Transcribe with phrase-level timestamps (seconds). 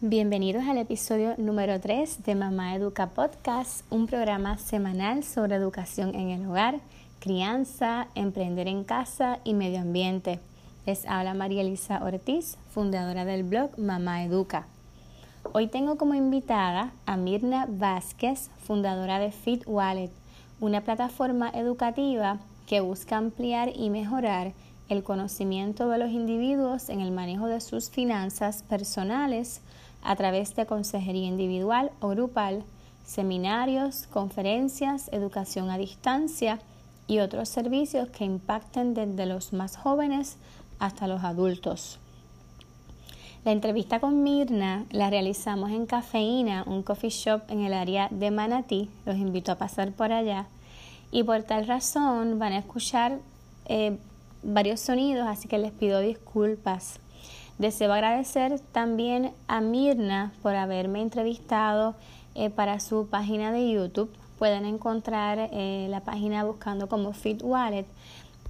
[0.00, 6.30] Bienvenidos al episodio número 3 de Mamá Educa Podcast, un programa semanal sobre educación en
[6.30, 6.80] el hogar,
[7.20, 10.40] crianza, emprender en casa y medio ambiente.
[10.84, 14.66] Les habla María Elisa Ortiz, fundadora del blog Mamá Educa.
[15.52, 20.10] Hoy tengo como invitada a Mirna Vázquez, fundadora de Fit Wallet,
[20.60, 24.54] una plataforma educativa que busca ampliar y mejorar
[24.88, 29.60] el conocimiento de los individuos en el manejo de sus finanzas personales
[30.02, 32.62] a través de consejería individual o grupal,
[33.04, 36.60] seminarios, conferencias, educación a distancia
[37.06, 40.36] y otros servicios que impacten desde los más jóvenes
[40.78, 41.98] hasta los adultos.
[43.44, 48.30] La entrevista con Mirna la realizamos en Cafeína, un coffee shop en el área de
[48.30, 48.88] Manatí.
[49.04, 50.46] Los invito a pasar por allá.
[51.10, 53.18] Y por tal razón van a escuchar
[53.66, 53.98] eh,
[54.44, 57.00] varios sonidos, así que les pido disculpas.
[57.58, 61.94] Deseo agradecer también a Mirna por haberme entrevistado
[62.34, 64.10] eh, para su página de YouTube.
[64.38, 67.86] Pueden encontrar eh, la página buscando como Fit Wallet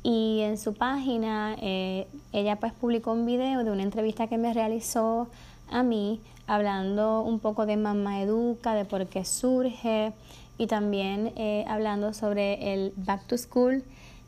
[0.03, 4.55] y en su página eh, ella pues publicó un video de una entrevista que me
[4.55, 5.29] realizó
[5.71, 10.13] a mí hablando un poco de Mamá Educa, de por qué surge
[10.57, 11.33] y también
[11.67, 13.83] hablando sobre el Back to School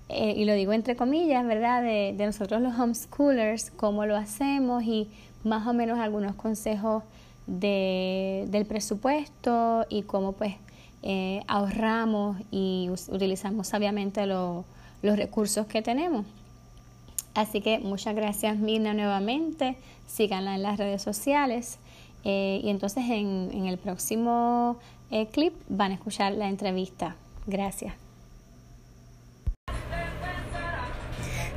[0.09, 1.83] eh, y lo digo entre comillas, ¿verdad?
[1.83, 5.09] De, de, nosotros los homeschoolers, cómo lo hacemos y
[5.45, 7.03] más o menos algunos consejos
[7.47, 10.55] de, del presupuesto y cómo pues
[11.47, 14.65] ahorramos y utilizamos sabiamente lo
[15.03, 16.27] los recursos que tenemos.
[17.35, 21.79] Así que muchas gracias Mirna nuevamente, síganla en las redes sociales
[22.25, 24.79] eh, y entonces en, el próximo
[25.11, 27.17] eh, clip van a escuchar la entrevista.
[27.47, 28.06] Gracias.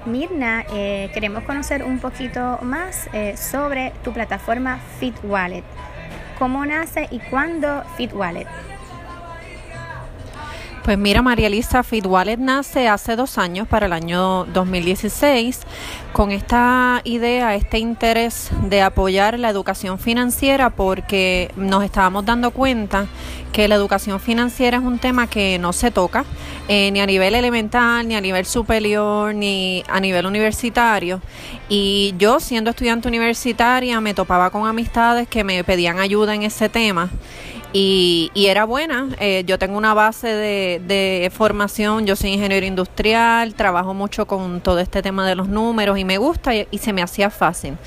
[0.06, 5.64] Mirna, eh, queremos conocer un poquito más sobre tu plataforma Fit Wallet.
[6.38, 8.48] ¿Cómo nace y cuándo Fit Wallet?
[10.90, 15.60] Pues mira, María Elisa Wallet nace hace dos años, para el año 2016,
[16.14, 23.06] con esta idea, este interés de apoyar la educación financiera porque nos estábamos dando cuenta
[23.52, 26.26] que la educación financiera es un tema que no se toca
[26.68, 31.22] eh, ni a nivel elemental, ni a nivel superior, ni a nivel universitario.
[31.68, 36.68] Y yo, siendo estudiante universitaria, me topaba con amistades que me pedían ayuda en ese
[36.68, 37.12] tema
[37.72, 39.10] y, y era buena.
[39.20, 44.62] Eh, yo tengo una base de, de, formación, yo soy ingeniero industrial, trabajo mucho con
[44.62, 47.78] todo este tema de los números y me gusta y, se me hacía fácil.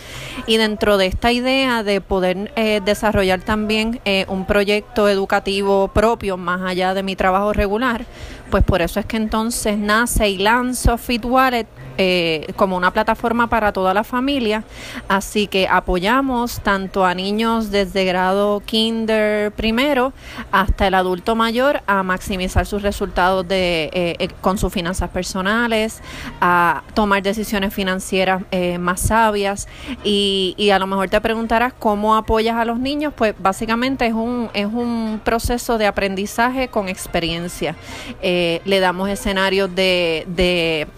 [0.46, 6.36] Y dentro de esta idea de poder eh, desarrollar también eh, un proyecto educativo propio
[6.36, 8.04] más allá de mi trabajo regular,
[8.50, 11.66] pues por eso es que entonces nace y lanzo Fit Wallet
[12.04, 14.64] eh, como una plataforma para toda la familia.
[15.06, 20.12] Así que apoyamos tanto a niños desde grado kinder primero
[20.50, 26.02] hasta el adulto mayor a maximizar sus resultados de, eh, eh, con sus finanzas personales,
[26.40, 28.42] a tomar decisiones financieras
[28.80, 29.68] más sabias.
[30.02, 33.14] Y, y, a lo mejor te preguntarás cómo apoyas a los niños.
[33.16, 37.76] Pues básicamente es un, es un proceso de aprendizaje con experiencia.
[38.20, 40.88] le damos escenarios de, de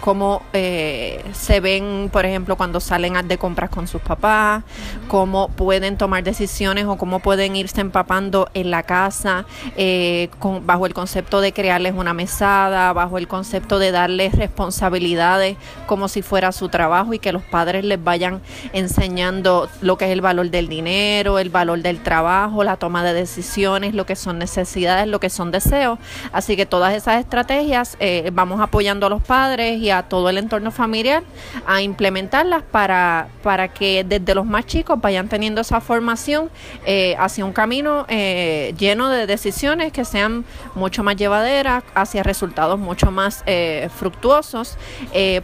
[0.00, 4.64] cómo eh, se ven, por ejemplo, cuando salen de compras con sus papás,
[5.08, 9.44] cómo pueden tomar decisiones o cómo pueden irse empapando en la casa
[9.76, 10.30] eh,
[10.62, 15.56] bajo el concepto de crearles una mesada, bajo el concepto de darles responsabilidades
[15.86, 18.40] como si fuera su trabajo y que los padres les vayan
[18.72, 23.12] enseñando lo que es el valor del dinero, el valor del trabajo, la toma de
[23.12, 25.98] decisiones, lo que son necesidades, lo que son deseos.
[26.32, 30.38] Así que todas esas estrategias eh, vamos apoyando a los padres y a todo el
[30.38, 31.22] entorno familiar
[31.66, 36.50] a implementarlas para, para que desde los más chicos vayan teniendo esa formación
[36.86, 42.78] eh, hacia un camino eh, lleno de decisiones que sean mucho más llevaderas, hacia resultados
[42.78, 44.76] mucho más eh, fructuosos,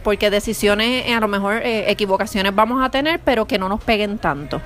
[0.03, 4.61] porque decisiones, a lo mejor equivocaciones vamos a tener, pero que no nos peguen tanto.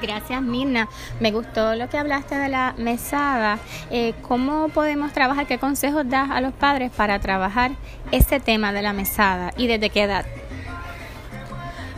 [0.00, 0.88] Gracias, Mirna.
[1.20, 3.58] Me gustó lo que hablaste de la mesada.
[3.90, 5.46] Eh, ¿Cómo podemos trabajar?
[5.46, 7.72] ¿Qué consejos das a los padres para trabajar
[8.12, 10.26] ese tema de la mesada y desde qué edad?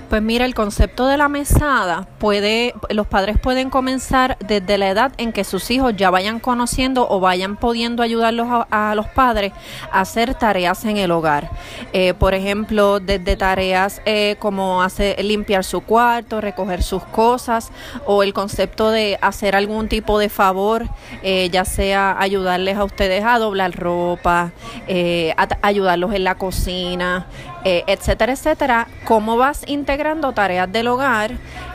[0.09, 5.13] Pues mira, el concepto de la mesada puede, los padres pueden comenzar desde la edad
[5.19, 9.53] en que sus hijos ya vayan conociendo o vayan pudiendo ayudarlos a, los padres
[9.93, 11.51] a hacer tareas en el hogar.
[11.93, 17.71] Eh, por ejemplo, desde tareas eh, como hacer, limpiar su cuarto, recoger sus cosas
[18.07, 20.87] o el concepto de hacer algún tipo de favor,
[21.23, 24.53] eh, ya sea ayudarles a ustedes a doblar ropa,
[25.61, 27.27] ayudarlos en la cocina,
[27.71, 31.33] eh, etcétera, etcétera, cómo vas integrando tareas del hogar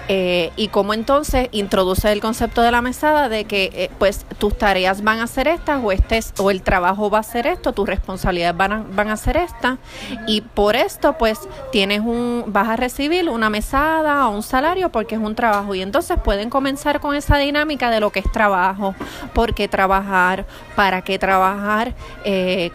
[0.07, 4.57] eh, y cómo entonces introduce el concepto de la mesada de que eh, pues tus
[4.57, 7.87] tareas van a ser estas o este o el trabajo va a ser esto, tus
[7.87, 9.77] responsabilidades van a, van a ser estas
[10.25, 11.37] y por esto pues
[11.71, 15.75] tienes un vas a recibir una mesada o un salario porque es un trabajo.
[15.75, 18.95] Y entonces pueden comenzar con esa dinámica de lo que es trabajo,
[19.35, 21.93] por qué trabajar, para qué trabajar,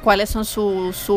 [0.05, 1.09] cuáles son sus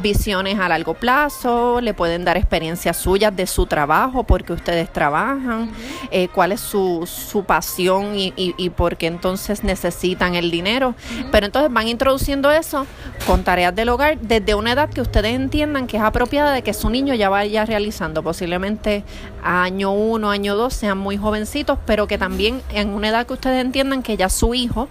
[0.00, 5.70] visiones a largo plazo, le pueden dar experiencias suyas de su trabajo, porque ustedes trabajan,
[6.10, 10.94] eh, cuál es su, su pasión y, y, por qué entonces necesitan el dinero.
[11.30, 12.86] Pero entonces van introduciendo eso
[13.26, 16.74] con tareas del hogar desde una edad que ustedes entiendan que es apropiada de que
[16.74, 19.04] su niño ya vaya realizando, posiblemente
[19.42, 23.60] año uno, año dos, sean muy jovencitos, pero que también en una edad que ustedes
[23.60, 24.88] entiendan que ya su hijo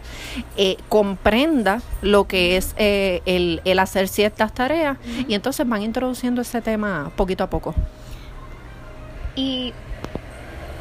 [0.57, 4.97] eh, comprenda lo que es eh, el, el hacer ciertas tareas
[5.27, 7.73] y entonces van introduciendo ese tema poquito a poco.
[9.35, 9.73] ¿Y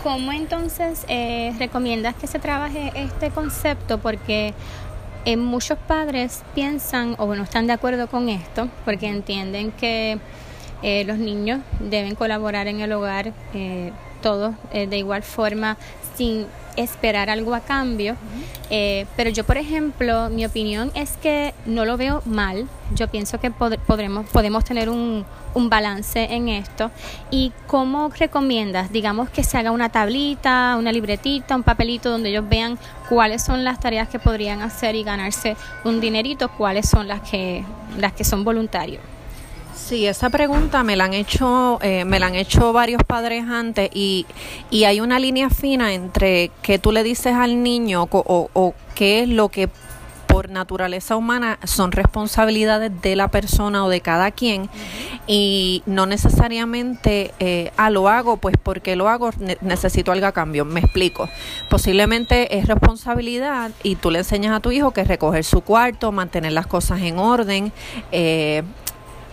[0.02, 3.98] cómo entonces eh, recomiendas que se trabaje este concepto?
[3.98, 4.54] Porque
[5.24, 10.18] eh, muchos padres piensan o no están de acuerdo con esto porque entienden que
[10.82, 13.32] eh, los niños deben colaborar en el hogar
[14.22, 15.76] todos de igual forma
[16.16, 16.46] sin
[16.78, 18.16] esperar algo a cambio.
[18.70, 22.68] Eh, pero yo, por ejemplo, mi opinión es que no lo veo mal.
[22.94, 26.90] Yo pienso que podremos, podemos tener un, un balance en esto.
[27.30, 28.92] ¿Y cómo recomiendas?
[28.92, 32.78] Digamos que se haga una tablita, una libretita, un papelito donde ellos vean
[33.08, 37.64] cuáles son las tareas que podrían hacer y ganarse un dinerito, cuáles son las que,
[37.98, 39.17] las que son voluntarios.
[39.78, 43.88] Sí, esa pregunta me la han hecho, eh, me la han hecho varios padres antes
[43.94, 44.26] y,
[44.70, 49.22] y hay una línea fina entre que tú le dices al niño o, o qué
[49.22, 49.70] es lo que
[50.26, 54.68] por naturaleza humana son responsabilidades de la persona o de cada quien.
[55.26, 59.30] Y no necesariamente eh, ah, lo hago pues porque lo hago
[59.62, 61.28] necesito algo a cambio me explico.
[61.70, 66.52] Posiblemente es responsabilidad y tú le enseñas a tu hijo que recoger su cuarto mantener
[66.52, 67.72] las cosas en orden
[68.12, 68.62] eh,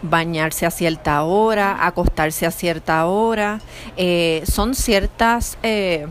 [0.01, 3.62] bañarse a cierta hora, acostarse a cierta hora.
[3.97, 6.07] Eh, son ciertas eh,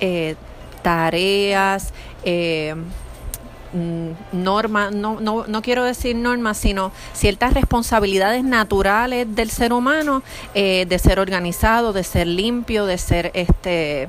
[0.00, 0.36] eh,
[0.82, 1.92] tareas,
[2.24, 10.22] mm, normas, no, no, no quiero decir normas, sino ciertas responsabilidades naturales del ser humano,
[10.54, 14.08] de ser organizado, de ser limpio, de ser este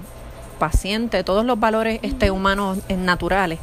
[0.62, 3.58] paciente, todos los valores este, humanos naturales.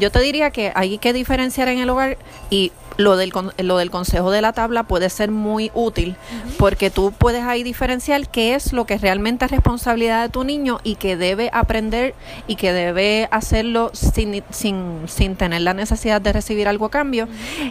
[0.00, 2.18] yo te diría que hay que diferenciar en el hogar
[2.50, 6.16] y lo del, lo del consejo de la tabla puede ser muy útil
[6.58, 10.78] porque tú puedes ahí diferenciar qué es lo que realmente es responsabilidad de tu niño
[10.82, 12.14] y que debe aprender
[12.46, 17.28] y que debe hacerlo sin, sin, sin tener la necesidad de recibir algo a cambio.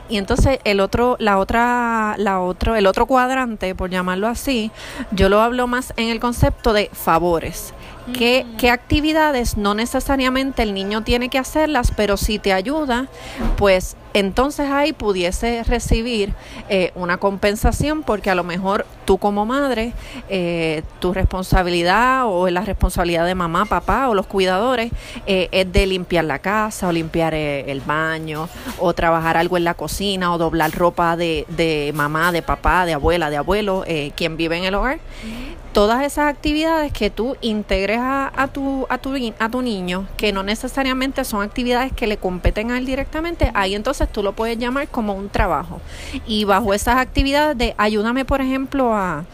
[0.09, 4.71] Y entonces el otro, la otra, la otro, el otro cuadrante, por llamarlo así,
[5.11, 7.73] yo lo hablo más en el concepto de favores.
[8.13, 13.07] ¿Qué, ¿Qué, actividades no necesariamente el niño tiene que hacerlas, pero si te ayuda,
[13.57, 16.33] pues entonces ahí pudiese recibir
[16.69, 19.91] eh, una compensación porque a lo mejor tú como madre,
[20.29, 24.89] eh, tu responsabilidad o la responsabilidad de mamá, papá o los cuidadores
[25.27, 28.47] eh, es de limpiar la casa o limpiar el baño
[28.79, 32.93] o trabajar algo en la cocina o doblar ropa de, de mamá, de papá, de
[32.93, 33.83] abuela, de abuelo,
[34.15, 34.99] quien vive en el hogar
[35.75, 40.41] todas esas actividades que tú integres a, tu, a, tu, a tu niño, que no
[40.41, 44.87] necesariamente son actividades que le competen a él directamente, ahí entonces tú lo puedes llamar
[44.87, 45.81] como un trabajo.
[46.25, 49.25] Y bajo esas actividades de ayúdame, por ejemplo, a,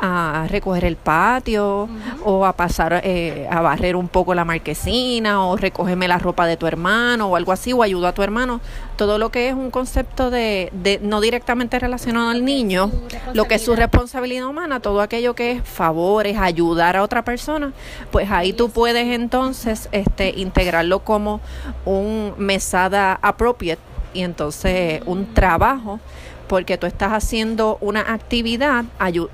[0.00, 1.88] a recoger el patio
[2.24, 6.56] o a pasar eh, a barrer un poco la marquesina o recógeme la ropa de
[6.56, 8.60] tu hermano o algo así o ayuda a tu hermano.
[8.96, 12.90] Todo lo que es un concepto de, de no directamente relacionado al niño
[13.34, 17.72] lo que es su responsabilidad humana todo aquello que es favores ayudar a otra persona
[18.10, 21.40] pues ahí tú puedes entonces este integrarlo como
[21.84, 23.80] un mesada appropriate
[24.14, 26.00] y entonces un trabajo
[26.48, 28.86] porque tú estás haciendo una actividad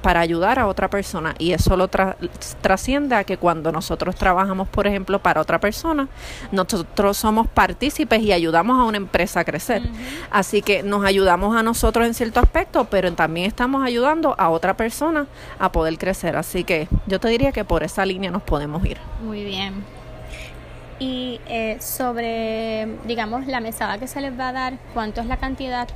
[0.03, 4.87] para ayudar a otra persona y eso lo trasciende a que cuando nosotros trabajamos, por
[4.87, 6.09] ejemplo, para otra persona,
[6.51, 9.83] nosotros somos partícipes y ayudamos a una empresa a crecer.
[10.31, 14.77] Así que nos ayudamos a nosotros en cierto aspecto, pero también estamos ayudando a otra
[14.77, 15.27] persona
[15.59, 16.37] a poder crecer.
[16.37, 18.99] Así que yo te diría que por esa línea nos podemos ir.
[19.25, 19.94] Muy bien.
[20.99, 25.39] Y eh, sobre, digamos, la mesada que se les va a dar, ¿cuánto es la
[25.39, 25.89] cantidad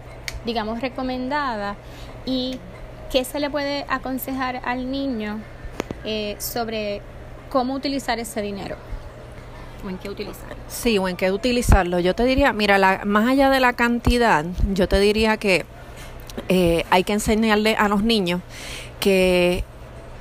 [0.45, 1.77] digamos, recomendada
[2.25, 2.59] y
[3.11, 5.41] qué se le puede aconsejar al niño
[6.05, 7.01] eh, sobre
[7.51, 8.77] cómo utilizar ese dinero
[9.85, 10.57] o en qué utilizarlo.
[10.67, 12.01] Sí, o en qué utilizarlo.
[12.01, 15.67] Yo te diría, mira, la, más allá de la cantidad, yo te diría que
[16.49, 18.41] eh, hay que enseñarle a los niños
[19.01, 19.65] que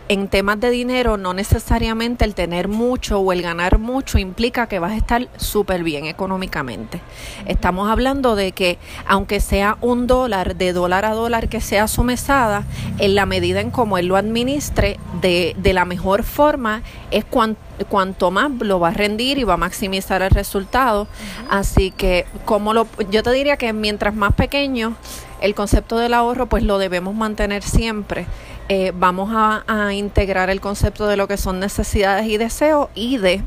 [0.10, 4.80] en temas de dinero no necesariamente el tener mucho o el ganar mucho implica que
[4.80, 7.02] vas a estar súper bien económicamente.
[7.46, 12.04] Estamos hablando de que aunque sea un dólar, de dólar a dólar que sea su
[12.04, 12.64] mesada,
[13.00, 18.32] en la medida en cómo él lo administre de, de la mejor forma es cuanto
[18.32, 21.08] más lo va a rendir y va a maximizar el resultado.
[21.50, 24.96] Así que como lo, yo te diría que mientras más pequeño
[25.42, 28.26] el concepto del ahorro pues lo debemos mantener siempre
[28.70, 33.42] eh, vamos a, integrar el concepto de lo que son necesidades y deseos y de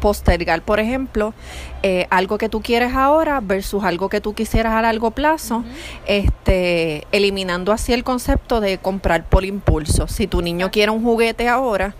[0.00, 1.34] postergar, por ejemplo,
[1.82, 5.64] eh, algo que tú quieres ahora versus algo que tú quisieras a largo plazo,
[6.06, 10.08] este, eliminando así el concepto de comprar por impulso.
[10.08, 11.94] Si tu niño quiere un juguete ahora,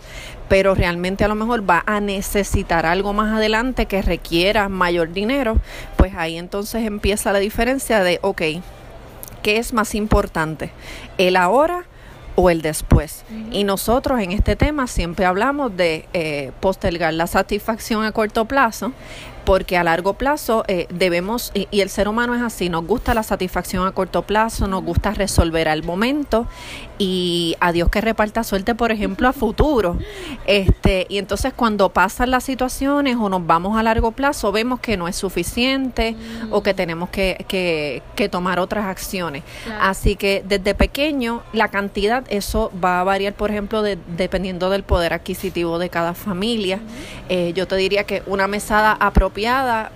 [0.48, 5.58] pero realmente a lo mejor va a necesitar algo más adelante que requiera mayor dinero,
[5.96, 8.42] pues ahí entonces empieza la diferencia de, ok,
[9.42, 10.70] ¿qué es más importante?
[11.18, 11.84] ¿El ahora?
[12.40, 13.24] O el después.
[13.50, 18.92] Y nosotros en este tema siempre hablamos de eh, postergar la satisfacción a corto plazo
[19.48, 23.22] porque a largo plazo eh, debemos, y, el ser humano es así, nos gusta la
[23.22, 26.46] satisfacción a corto plazo, nos gusta resolver al momento
[26.98, 29.96] y a Dios que reparta suerte, por ejemplo, a futuro.
[30.46, 34.98] Este, y entonces cuando pasan las situaciones o nos vamos a largo plazo, vemos que
[34.98, 36.14] no es suficiente
[36.50, 39.44] o que tenemos que, que, que tomar otras acciones.
[39.80, 45.14] Así que desde pequeño, la cantidad, eso va a variar, por ejemplo, dependiendo del poder
[45.14, 46.80] adquisitivo de cada familia.
[47.30, 49.37] Eh, yo te diría que una mesada apropiada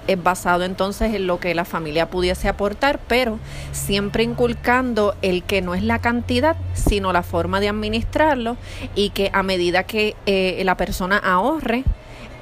[0.07, 3.39] es basado entonces en lo que la familia pudiese aportar, pero
[3.73, 8.57] siempre inculcando el que no es la cantidad, sino la forma de administrarlo
[8.95, 11.85] y que a medida que eh, la persona ahorre,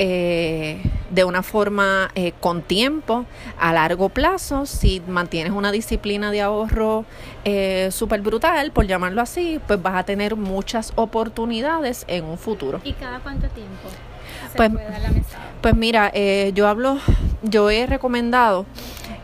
[0.03, 0.81] eh,
[1.11, 3.27] de una forma eh, con tiempo,
[3.59, 7.05] a largo plazo, si mantienes una disciplina de ahorro
[7.45, 12.81] eh, súper brutal, por llamarlo así, pues vas a tener muchas oportunidades en un futuro.
[12.85, 13.89] ¿Y cada cuánto tiempo?
[14.57, 14.71] Pues,
[15.61, 16.99] pues mira, eh, yo hablo,
[17.43, 18.67] yo he recomendado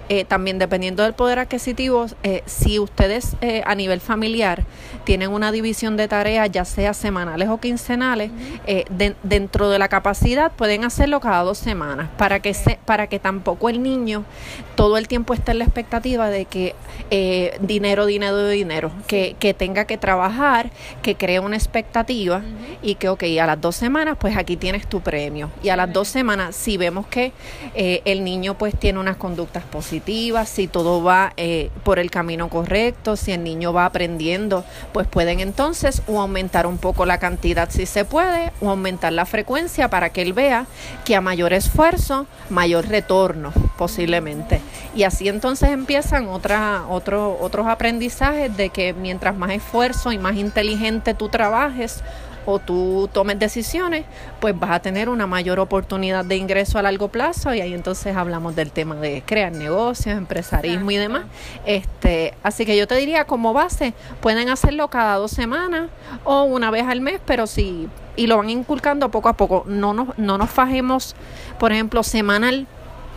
[0.09, 4.65] eh, también dependiendo del poder adquisitivo, eh, si ustedes eh, a nivel familiar
[5.03, 8.31] tienen una división de tareas, ya sea semanales o quincenales,
[9.23, 13.69] dentro de la capacidad pueden hacerlo cada dos semanas para que, se, para que tampoco
[13.69, 14.25] el niño
[14.75, 16.75] todo el tiempo esté en la expectativa de que
[17.61, 20.71] dinero, dinero, dinero, que, que, tenga que trabajar,
[21.03, 22.43] que cree una expectativa
[22.83, 25.51] y que, ok, a las dos semanas, pues aquí tienes tu premio.
[25.63, 27.33] Y a las dos semanas, si vemos que
[27.75, 29.96] el niño pues tiene unas conductas positivas,
[30.47, 35.41] si todo va eh, por el camino correcto, si el niño va aprendiendo, pues pueden
[35.41, 40.11] entonces o aumentar un poco la cantidad si se puede, o aumentar la frecuencia para
[40.11, 40.67] que él vea
[41.05, 44.61] que a mayor esfuerzo, mayor retorno posiblemente.
[44.95, 50.37] Y así entonces empiezan otra, otro, otros aprendizajes de que mientras más esfuerzo y más
[50.37, 52.03] inteligente tú trabajes,
[52.47, 54.05] o tú tomes decisiones,
[54.41, 58.17] pues vas a tener una mayor oportunidad de ingreso a largo plazo y ahí entonces
[58.17, 61.25] hablamos del tema de crear negocios, empresarismo y demás.
[61.67, 65.91] Este, así que yo te diría como base, pueden hacerlo cada dos semanas
[66.25, 69.93] o una vez al mes, pero si y lo van inculcando poco a poco, no
[69.93, 71.15] nos, no nos fajemos,
[71.59, 72.67] por ejemplo, semanal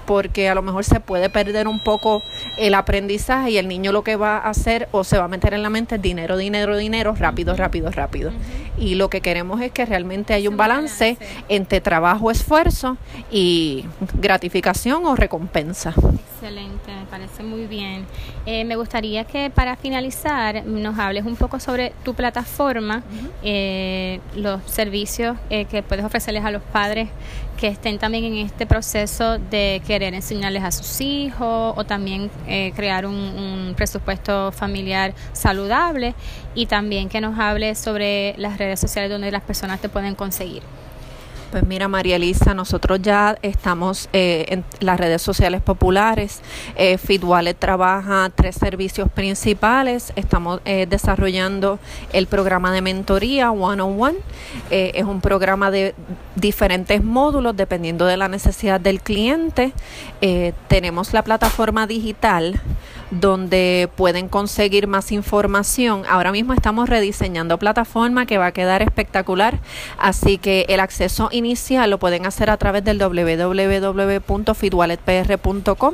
[0.09, 2.23] porque a lo mejor se puede perder un poco
[2.57, 5.53] el aprendizaje y el niño lo que va a hacer o se va a meter
[5.53, 8.31] en la mente es dinero, dinero, dinero, rápido, rápido, rápido.
[8.75, 12.97] Y lo que queremos es que realmente haya un balance entre trabajo, esfuerzo
[13.29, 13.85] y
[14.15, 15.93] gratificación o recompensa.
[16.41, 18.05] Excelente, me parece muy bien.
[18.45, 23.03] Eh, me gustaría que para finalizar nos hables un poco sobre tu plataforma,
[23.43, 27.09] eh, los servicios eh, que puedes ofrecerles a los padres
[27.57, 32.31] que estén también en este proceso de querer enseñarles a sus hijos o también
[32.73, 36.15] crear un, un, presupuesto familiar saludable
[36.55, 40.63] y también que nos hables sobre las redes sociales donde las personas te pueden conseguir.
[41.51, 46.41] Pues mira, María Elisa, nosotros ya estamos eh, en las redes sociales populares.
[46.75, 46.99] Eh,
[47.57, 50.13] trabaja tres servicios principales.
[50.15, 51.79] Estamos eh, desarrollando
[52.13, 54.17] el programa de mentoría One on One.
[54.69, 55.95] Eh, es un programa de
[56.35, 59.73] diferentes módulos dependiendo de la necesidad del cliente.
[60.67, 62.61] tenemos la plataforma digital
[63.11, 66.03] donde pueden conseguir más información.
[66.07, 69.59] Ahora mismo estamos rediseñando plataforma que va a quedar espectacular,
[69.97, 75.93] así que el acceso inicial lo pueden hacer a través del www.fitwalletpr.com.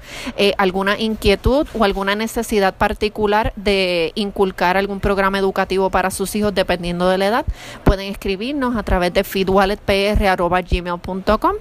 [0.57, 7.07] alguna inquietud o alguna necesidad particular de inculcar algún programa educativo para sus hijos dependiendo
[7.09, 7.45] de la edad,
[7.83, 11.53] pueden escribirnos a través de feedwalletpr.gmail.com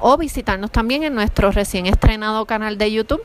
[0.00, 3.20] o visitarnos también en nuestro recién estrenado canal de YouTube.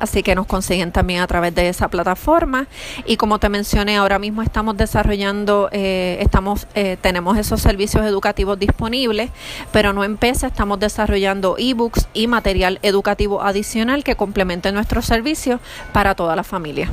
[0.00, 2.66] Así que nos consiguen también a través de esa plataforma.
[3.06, 8.58] Y como te mencioné, ahora mismo estamos desarrollando, eh, estamos, eh, tenemos esos servicios educativos
[8.58, 9.30] disponibles,
[9.72, 15.60] pero no en estamos desarrollando ebooks y material educativo adicional que complemente nuestros servicios
[15.92, 16.90] para toda la familia.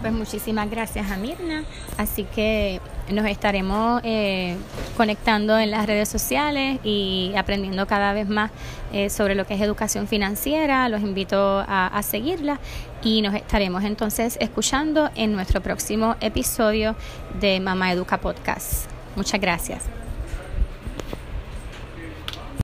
[0.00, 1.64] Pues muchísimas gracias a Mirna.
[1.96, 2.80] Así que
[3.12, 4.56] nos estaremos eh,
[4.96, 8.50] conectando en las redes sociales y aprendiendo cada vez más
[8.92, 10.88] eh, sobre lo que es educación financiera.
[10.88, 12.58] Los invito a, seguirla
[13.02, 16.96] y nos estaremos entonces escuchando en nuestro próximo episodio
[17.40, 18.88] de Mamá Educa Podcast.
[19.16, 20.07] Muchas gracias.